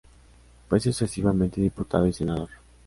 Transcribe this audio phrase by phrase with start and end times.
[0.67, 2.49] Fue sucesivamente Diputado y Senador.